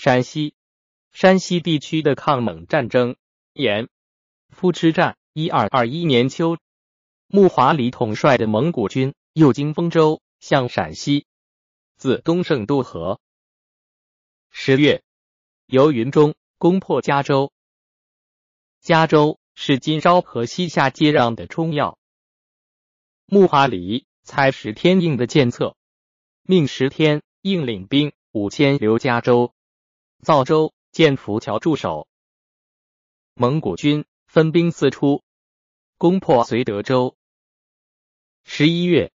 [0.00, 0.54] 山西，
[1.10, 3.16] 山西地区的抗蒙战争。
[3.52, 3.88] 延
[4.48, 6.56] 夫之战，一二二一年秋，
[7.26, 11.26] 木华黎统帅的蒙古军又经丰州向陕西，
[11.96, 13.18] 自东胜渡河。
[14.50, 15.02] 十月，
[15.66, 17.52] 由云中攻破嘉州。
[18.80, 21.98] 嘉州是今昭和西夏接壤的重要。
[23.26, 25.74] 木华黎采石天应的建策，
[26.44, 29.52] 命石天应领兵五千留嘉州、
[30.22, 32.08] 造州建浮桥驻守。
[33.34, 35.22] 蒙古军分兵四出，
[35.96, 37.16] 攻破绥德州。
[38.44, 39.12] 十一月，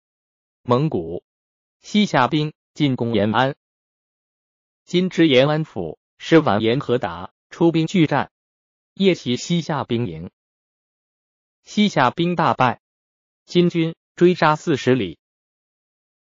[0.62, 1.24] 蒙古
[1.80, 3.56] 西夏兵进攻延安，
[4.84, 8.30] 金之延安府施完颜和达出兵拒战，
[8.94, 10.30] 夜袭西夏兵营，
[11.62, 12.80] 西夏兵大败，
[13.46, 13.94] 金军。
[14.14, 15.18] 追杀四十里，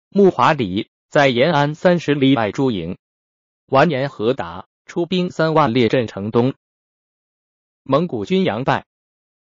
[0.08, 2.98] 木华里在延安三十里外驻营。
[3.68, 6.54] 完颜和达出兵三万列阵城东，
[7.82, 8.86] 蒙古军佯败，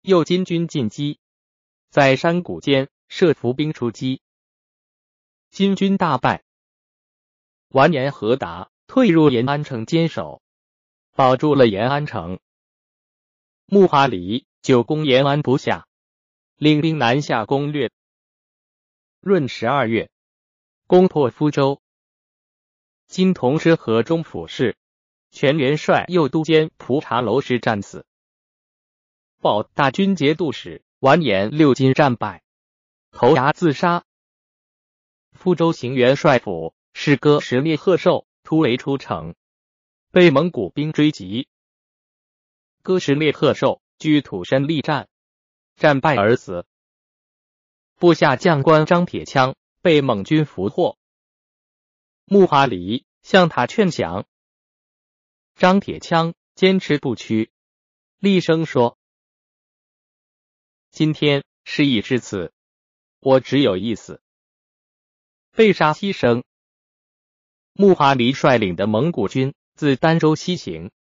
[0.03, 1.19] 右金军进击，
[1.91, 4.23] 在山谷间设伏兵出击，
[5.51, 6.45] 金军大败。
[7.71, 10.41] 完颜和达退入延安城坚守，
[11.11, 12.39] 保住了延安城。
[13.67, 15.89] 木华里久攻延安不下，
[16.55, 17.91] 领兵南下攻略。
[19.19, 20.09] 闰十二月，
[20.87, 21.81] 攻破福州。
[23.15, 24.77] 金同知河中府事，
[25.31, 28.05] 全元帅右都监蒲察楼时战死。
[29.41, 32.43] 报大军节度使完颜六金战败，
[33.12, 34.05] 投崖自杀。
[35.31, 39.37] 福州行元帅府是哥什列贺寿突围出城，
[40.11, 41.47] 被蒙古兵追击。
[42.83, 45.09] 哥什列贺寿据土山力战，
[45.77, 46.67] 战败而死。
[47.95, 50.99] 部下将官张铁枪被蒙军俘获，
[52.27, 54.27] 木华黎向他劝降，
[55.55, 57.50] 张铁枪坚持不屈，
[58.19, 58.98] 厉声说
[60.91, 62.53] ：“今天事已至此，
[63.21, 64.21] 我只有一死，
[65.53, 66.43] 被杀牺牲。”
[67.75, 70.91] 木华黎率领的蒙古军自儋州西行，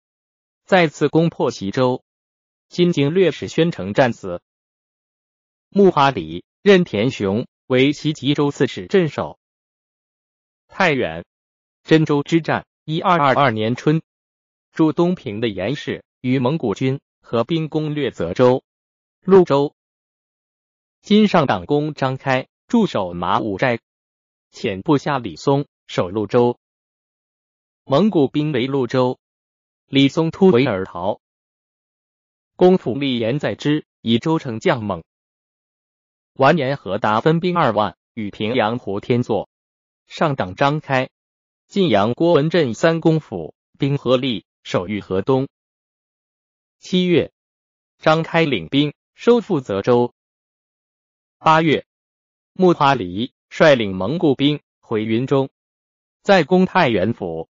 [0.64, 2.04] 再次攻破齐州，
[2.68, 4.40] 金经略使宣城战死。
[5.68, 6.44] 木华黎。
[6.64, 9.38] 任田雄为其吉州刺史镇守。
[10.76, 11.24] 太原、
[11.84, 14.02] 真州之战，一二二二年春，
[14.72, 18.64] 驻东平的严氏与蒙古军合兵攻略泽州、
[19.24, 19.76] 潞州。
[21.00, 23.78] 今上党公张开驻守马武寨，
[24.50, 26.58] 遣部下李松守潞州。
[27.84, 29.20] 蒙古兵围潞州，
[29.86, 31.20] 李松突围而逃。
[32.56, 35.04] 公府立言在之，以州城将猛。
[36.32, 39.48] 完颜和达分兵二万，与平阳胡天作、
[40.06, 41.10] 上党张开、
[41.66, 45.48] 晋阳郭文镇三公府兵合力守御河东。
[46.78, 47.32] 七月，
[47.98, 50.14] 张开领兵收复泽州。
[51.38, 51.86] 八月，
[52.52, 55.50] 木华黎率领蒙古兵回云中，
[56.22, 57.48] 再攻太原府。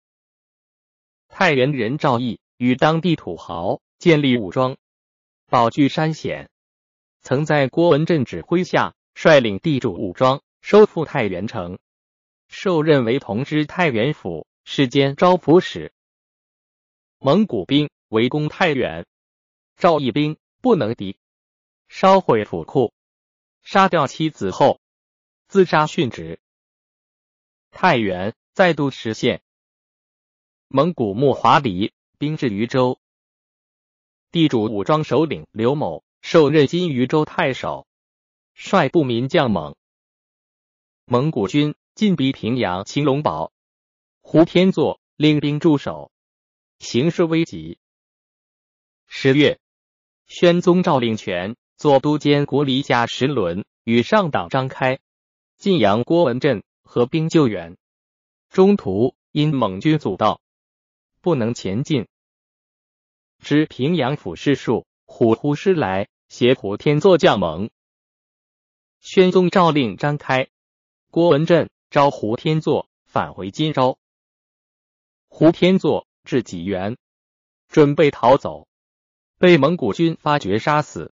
[1.27, 4.77] 太原人赵毅与当地土豪建立武装，
[5.47, 6.49] 保据山险。
[7.21, 11.79] 曾在郭文振指挥下率领地主武装收复太原城，
[12.47, 15.93] 受任为同知太原府世兼招抚使。
[17.19, 19.05] 蒙古兵围攻太原，
[19.75, 21.17] 赵义兵不能敌，
[21.87, 22.93] 烧毁府库，
[23.63, 24.79] 杀掉妻子后
[25.47, 26.39] 自杀殉职。
[27.71, 29.41] 太原再度失陷，
[30.67, 32.99] 蒙古木华黎兵至渝州，
[34.31, 36.03] 地主武装首领刘某。
[36.21, 37.85] 受任金渝州太守，
[38.55, 39.75] 率部民将猛。
[41.05, 43.53] 蒙古军进逼平阳青龙堡，
[44.19, 46.11] 胡天作领兵驻守，
[46.77, 47.79] 形势危急。
[49.07, 49.61] 十月，
[50.27, 54.99] 宣宗诏令权左都监国离甲石伦与上党张开、
[55.57, 57.77] 晋阳郭文振合兵救援，
[58.49, 60.41] 中途因蒙军阻道，
[61.21, 62.07] 不能前进。
[63.39, 66.09] 知平阳府事数虎呼师来。
[66.27, 67.69] 携胡天作将盟，
[68.99, 70.49] 宣宗诏令张开、
[71.11, 73.97] 郭文振召胡天作返回金州。
[75.29, 76.97] 胡天作至济源，
[77.69, 78.67] 准备逃走，
[79.37, 81.13] 被蒙古军发觉杀死。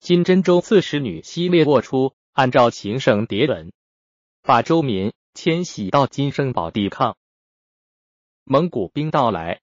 [0.00, 3.74] 金真州刺史女西列沃出，按照秦省牒文，
[4.40, 7.18] 把州民迁徙到金生堡抵抗。
[8.44, 9.60] 蒙古兵到来，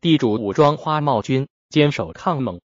[0.00, 2.60] 地主武装花帽军坚守抗蒙。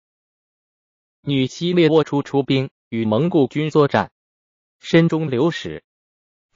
[1.21, 4.11] 女西列沃出出兵与蒙古军作战，
[4.79, 5.83] 身中流矢，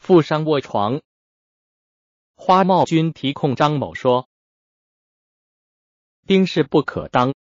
[0.04, 1.02] 负伤卧床。
[2.36, 4.28] 花茂军提控张某说
[6.28, 7.34] ：“兵势不可当，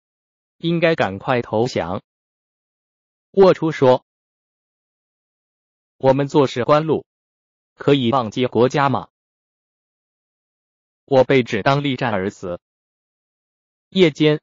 [0.59, 2.03] 应该赶快投降。
[3.31, 4.05] 沃初说
[5.97, 7.07] ：“我们做事官路，
[7.77, 9.09] 可以忘记国家吗？”
[11.07, 12.61] 我被指当力战而死。
[13.89, 14.43] 夜间，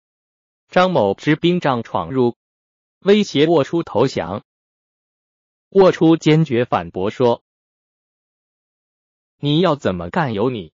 [0.69, 2.35] 张某持兵杖闯入，
[3.01, 4.43] 威胁沃初投降。
[5.69, 7.43] 沃初坚决反驳说
[9.39, 10.73] ：“你要怎么干由你，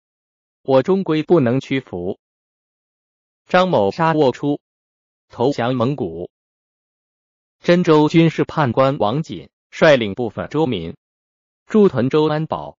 [0.62, 2.20] 我终归不能屈服。”
[3.48, 4.62] 张某杀沃出，
[5.28, 6.30] 投降蒙古。
[7.60, 10.96] 真州军事判官王锦率领部分州民
[11.66, 12.78] 驻屯州安保，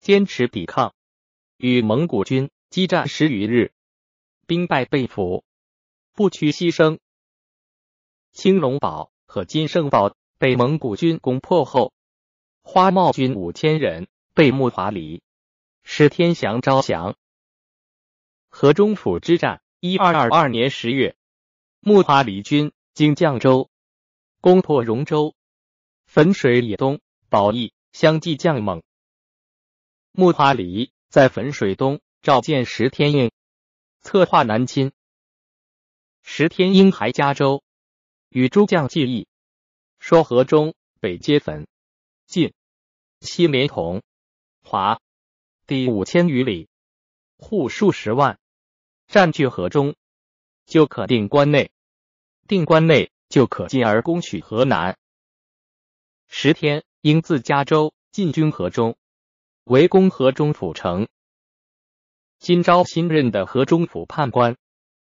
[0.00, 0.94] 坚持抵抗，
[1.56, 3.72] 与蒙古军激战十余日，
[4.46, 5.44] 兵败被俘，
[6.12, 6.98] 不屈牺牲。
[8.32, 11.92] 青龙堡和金圣堡被蒙古军攻破后，
[12.62, 15.22] 花茂军五千人被木华黎、
[15.82, 17.16] 史天祥招降。
[18.50, 19.62] 河中府之战。
[19.80, 21.16] 一二二二年十月，
[21.80, 23.70] 木华黎军经绛州，
[24.42, 25.34] 攻破荣州、
[26.04, 27.00] 汾水以东、
[27.30, 28.82] 保义相继将猛。
[30.12, 33.30] 木华黎在汾水东召见石天英，
[34.02, 34.92] 策划南侵。
[36.22, 37.62] 石天英还加州，
[38.28, 39.28] 与诸将计议，
[39.98, 41.66] 说河中北接汾、
[42.26, 42.52] 晋、
[43.20, 44.02] 西连同、
[44.68, 45.00] 华，
[45.68, 46.68] 第五千余里，
[47.38, 48.40] 户数十万。
[49.06, 49.94] 占据河中，
[50.66, 51.70] 就可定关内；
[52.48, 54.98] 定关内，就可进而攻取河南。
[56.26, 58.96] 十天，应自加州进军河中，
[59.62, 61.06] 围攻河中府城。
[62.40, 64.56] 今朝新任的河中府判官、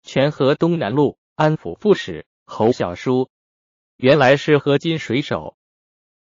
[0.02, 3.28] 全河东南路安抚副使侯小叔，
[3.98, 5.58] 原来是河津水手，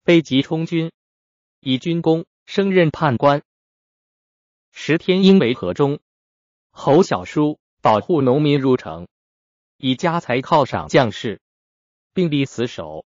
[0.02, 0.90] 被急充军，
[1.60, 3.42] 以军功升任判官。
[4.72, 6.00] 十天，因为河中。
[6.70, 9.08] 侯小叔保护农民入城，
[9.76, 11.40] 以家财犒赏将士，
[12.12, 13.04] 并立死守。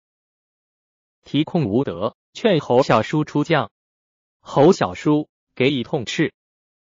[1.23, 3.73] 提控无德，劝侯小叔出将。
[4.40, 6.34] 侯小叔给以痛斥，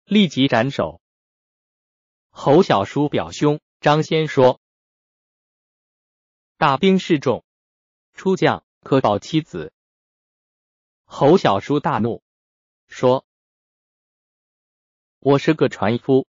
[0.04, 1.00] 立即斩首。
[2.28, 4.60] 侯小叔表兄张先说
[6.58, 7.44] ：“大兵势众，
[8.14, 9.72] 出将可保妻子。”
[11.12, 12.22] 侯小书大怒，
[12.86, 13.26] 说
[15.18, 16.28] ：“我是个船夫。”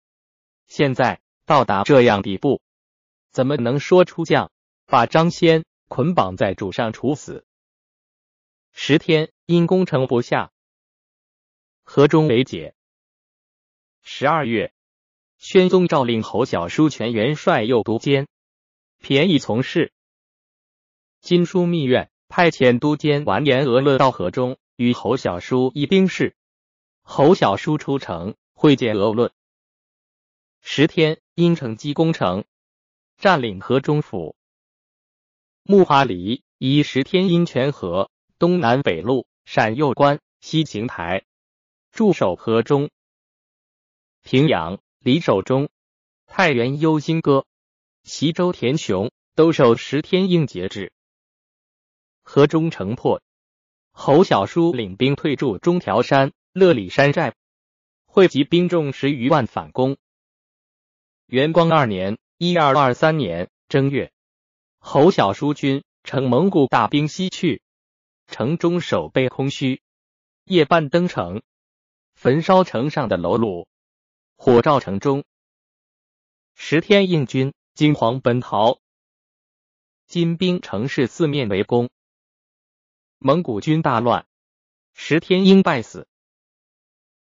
[0.67, 2.63] 现在到达这样地步，
[3.31, 4.53] 怎么能说出将
[4.87, 7.45] 把张先捆绑在主上处死？
[8.71, 10.53] 十天因攻城不下，
[11.83, 12.77] 河中为解。
[14.01, 14.73] 十二月，
[15.39, 18.29] 宣宗诏令侯小书全元帅右都监，
[18.99, 19.93] 便宜从事。
[21.21, 26.37] 金书密院派遣都监完颜俄勒到河中与侯小书议兵事。
[27.03, 29.33] 侯小书出城会见俄论。
[30.61, 32.45] 十天，因乘机攻城，
[33.17, 34.37] 占领河中府。
[35.65, 41.25] 木华黎以十天因全河东南北路陕右关西邢台，
[41.91, 42.89] 驻守河中。
[44.23, 45.71] 平阳李守忠、
[46.25, 47.47] 太原忧兴哥、
[48.05, 50.93] 齐州田雄都受十天应节制。
[52.23, 53.21] 河中城破，
[54.01, 57.35] 侯小书领兵退驻中条山、乐里山寨，
[58.07, 59.97] 汇集兵众十余万反攻。
[61.27, 64.13] 元光二年（一二二三年）正月，
[64.79, 67.61] 侯小书军乘蒙古大兵西去，
[68.29, 69.83] 城中守备空虚。
[70.45, 71.43] 夜半登城，
[72.15, 73.67] 焚烧城上的楼橹，
[74.37, 75.25] 火照城中。
[76.55, 78.79] 十天应军惊惶奔逃，
[80.07, 81.91] 金兵城市四面围攻，
[83.21, 84.27] 蒙古军大乱，
[84.95, 86.07] 石天应败死。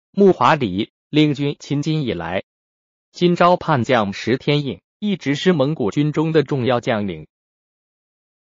[0.09, 2.43] 木华黎领军侵金以来。
[3.11, 7.27] 金朝叛将石天应一直是蒙古军中的重要将领。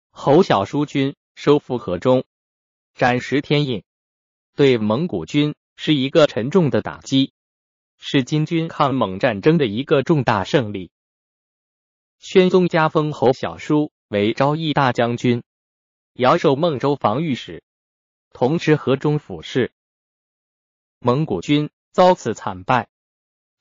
[0.09, 2.23] 侯小书军收复河中，
[2.95, 3.83] 斩石天应，
[4.55, 7.33] 对蒙古军是一个沉重的打击，
[7.97, 10.91] 是金军抗蒙战争的一个重大胜利。
[12.19, 15.43] 宣宗加封侯小叔为昭义大将军，
[16.13, 17.63] 遥授孟州防御使，
[18.33, 19.73] 同知河中府事。
[20.99, 22.87] 蒙古军遭此惨败。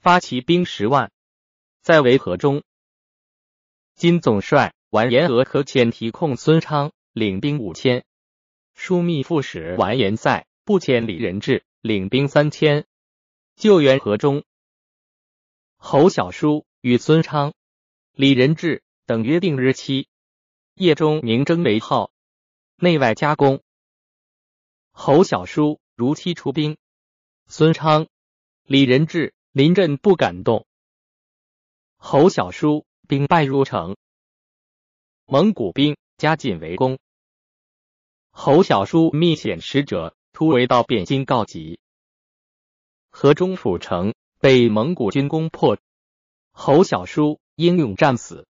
[0.01, 1.11] 发骑兵十万，
[1.81, 2.63] 在围河中。
[3.95, 8.05] 金总帅完颜俄和遣提控孙昌领兵五千，
[8.77, 12.85] 枢密副使完颜在不遣李仁智领兵三千，
[13.57, 14.45] 救援河中。
[15.77, 17.55] 侯小叔与孙昌、
[18.13, 20.09] 李仁智等约定日期，
[20.75, 22.12] 夜中明征为号，
[22.83, 23.63] 内外夹攻。
[24.91, 26.77] 侯小书如期出兵，
[27.47, 28.09] 孙昌、
[28.65, 29.35] 李仁智。
[29.53, 30.67] 临阵不敢动。
[31.97, 33.97] 侯小书兵败入城，
[35.27, 36.99] 蒙古兵加紧围攻。
[38.31, 41.79] 侯小叔密遣使者突围到汴京告急，
[43.11, 45.79] 河中府城被蒙古军攻破，
[46.51, 48.47] 侯小叔英勇战死。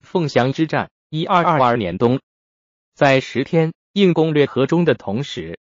[0.00, 2.20] 凤翔之战，一二二二年冬，
[2.94, 5.58] 在十天硬攻略河中的同时，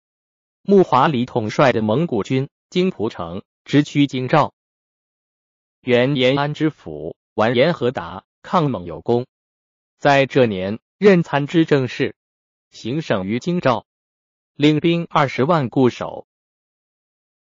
[0.61, 4.53] 木华黎统帅的蒙古军经蒲城直趋京兆。
[5.81, 9.27] 原延安知府完颜和达抗蒙有功，
[9.99, 12.15] 在这年任参知政事，
[12.71, 13.87] 行省于京兆，
[14.55, 16.27] 领兵二十万固守。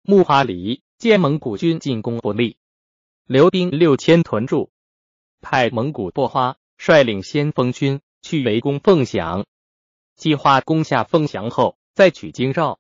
[0.03, 2.59] 木华黎见蒙古军进攻不利，
[3.25, 4.71] 留兵六千屯驻，
[5.41, 6.59] 派蒙古薄花。
[6.77, 9.45] 率领先锋军去围攻凤翔，
[10.21, 12.79] 计划攻下凤翔后再取京兆。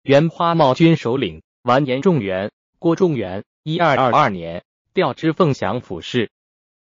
[0.00, 6.30] 原花茂军首领完颜仲元、郭仲元，一二二二年调至凤翔府事，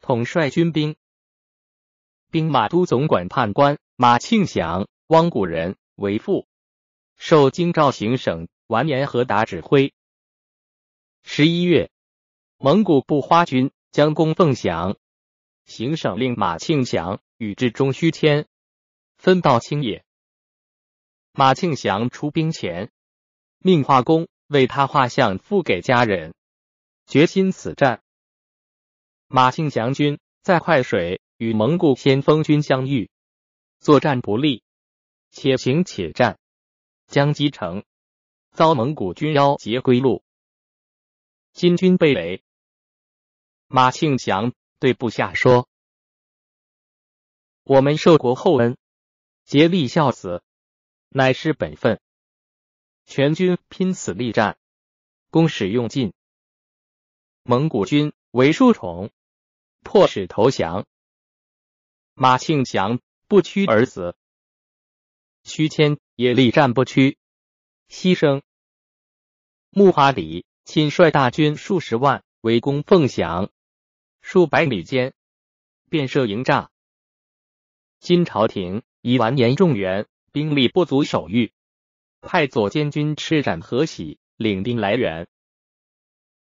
[0.02, 0.96] 统帅军兵。
[2.30, 6.46] 兵马都总管判官马庆祥，汪古人为副，
[7.16, 9.94] 受京兆行省完颜和达指挥。
[11.22, 11.90] 十一月，
[12.58, 14.98] 蒙古步花军将攻凤翔。
[15.64, 18.46] 行省令马庆祥与至中须谦
[19.16, 20.04] 分道清野。
[21.32, 22.90] 马庆祥出兵前，
[23.58, 26.34] 命画工为他画像付给家人，
[27.06, 28.02] 决心此战。
[29.26, 33.10] 马庆祥军在快水与蒙古先锋军相遇，
[33.78, 34.62] 作战不利，
[35.30, 36.38] 且行且战，
[37.06, 37.84] 将击城，
[38.52, 40.22] 遭蒙古军邀劫归路，
[41.52, 42.42] 金军被围。
[43.68, 44.52] 马庆祥。
[44.78, 45.70] 对部下说
[47.64, 48.76] ：“我们受国厚恩，
[49.46, 50.42] 竭力效死，
[51.08, 52.00] 乃是本分。
[53.04, 54.58] 全军拼死力战，
[55.30, 56.12] 攻使用尽。
[57.44, 59.12] 蒙古军为数重，
[59.84, 60.84] 迫使投降。
[62.14, 62.98] 马庆祥
[63.28, 64.16] 不屈而死，
[65.44, 67.16] 屈谦也力战不屈，
[67.88, 68.42] 牺牲。
[69.70, 73.52] 木华里亲率大军数十万围攻凤翔。”
[74.22, 75.14] 数百里间，
[75.88, 76.68] 便设营栅。
[78.00, 81.52] 金朝廷以完颜仲元兵力不足守御，
[82.22, 85.28] 派左监军赤斩何喜领兵来援。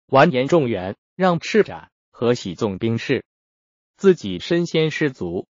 [0.08, 3.24] 完颜仲元让赤斩、何喜纵兵士，
[3.96, 5.48] 自己身先士卒。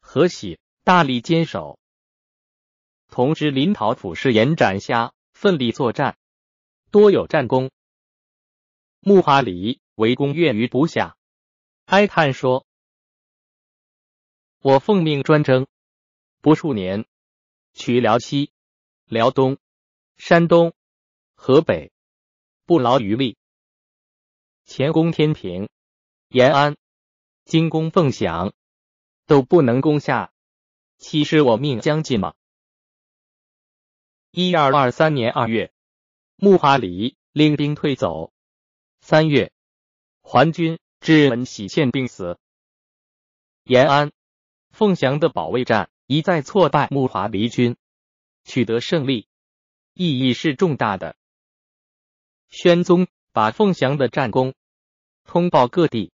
[0.00, 1.78] 何喜大力坚守，
[3.06, 6.18] 同知临洮府事严斩虾奋力作战，
[6.90, 7.70] 多有战功。
[8.98, 9.78] 木华黎。
[9.94, 11.16] 围攻越于不下，
[11.86, 12.66] 哀叹说
[14.60, 15.68] ：“我奉命专征，
[16.40, 17.06] 不数年，
[17.74, 18.50] 取辽西、
[19.04, 19.56] 辽东、
[20.16, 20.74] 山东、
[21.36, 21.92] 河北，
[22.64, 23.36] 不劳余力。
[24.64, 25.68] 前攻天平、
[26.28, 26.76] 延安，
[27.44, 28.52] 今攻凤翔，
[29.26, 30.32] 都不能攻下，
[30.96, 32.34] 岂是我命将尽吗？”
[34.32, 35.72] 一二二三年二月，
[36.34, 38.32] 木华黎领兵退走。
[39.00, 39.52] 三月。
[40.20, 42.38] 还军至门喜县病死。
[43.62, 44.12] 延安、
[44.78, 47.74] 凤翔的保卫战一再挫败木华黎军，
[48.44, 49.26] 取得胜利，
[49.92, 51.16] 意义是重大的。
[52.48, 54.54] 宣宗把凤翔的战功
[55.24, 56.12] 通报各地，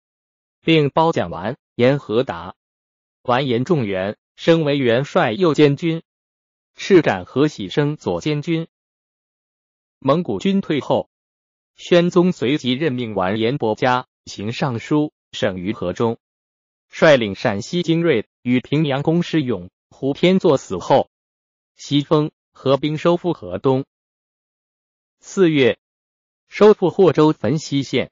[0.60, 2.54] 并褒奖完颜和达、
[3.22, 6.02] 完颜仲元升为元帅右监军，
[6.76, 8.68] 赤斩何喜升左监军。
[9.98, 11.08] 蒙古军退后。
[11.76, 16.18] 宣宗随即任命完颜伯嘉行尚书，省于河中，
[16.90, 21.08] 率领陕西精锐与平阳公师勇、胡天作死后，
[21.76, 23.86] 西风合兵收复河东。
[25.20, 25.78] 四月，
[26.48, 28.10] 收复霍州汾西县。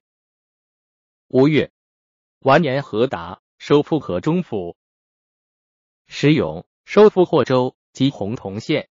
[1.27, 1.73] 五月，
[2.39, 4.77] 完颜何达收复河中府。
[6.07, 8.89] 石勇收复霍州及洪洞县。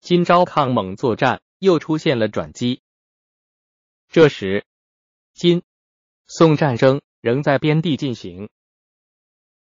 [0.00, 2.82] 金朝抗蒙作战又出现了转机。
[4.08, 4.66] 这时，
[5.34, 5.62] 金、
[6.26, 8.50] 宋战争仍在边地进行。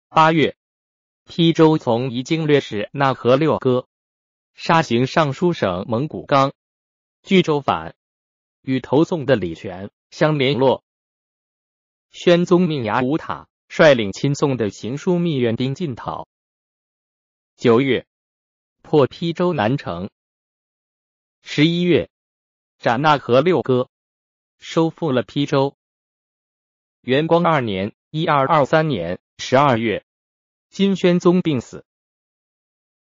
[0.09, 0.57] 八月，
[1.25, 3.87] 邳州从宜经略使纳河六哥
[4.55, 6.53] 杀行尚书省蒙古刚，
[7.23, 7.95] 据州反，
[8.63, 10.83] 与投送的李全相联络。
[12.11, 16.27] 宣宗命牙武塔率领亲送的行书密院兵进讨。
[17.55, 18.05] 九月，
[18.83, 20.11] 破邳州南城。
[21.43, 22.11] 十一月，
[22.81, 23.89] 斩纳河六哥。
[24.59, 25.77] 收复了邳州。
[27.05, 30.07] 元光二年（一二二三年）十二月，
[30.71, 31.85] 金宣宗病死。